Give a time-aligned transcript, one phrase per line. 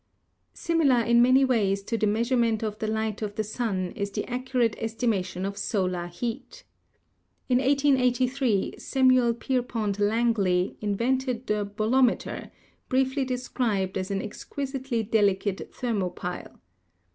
[0.55, 4.27] Similar in many ways to the measurement of the light of the sun is the
[4.27, 6.63] accurate estimation of solar heat.
[7.47, 12.49] In 1883 Samuel Pierpont Langley invented the bolome ter,
[12.89, 16.59] briefly described as an exquisitely delicate thermopile.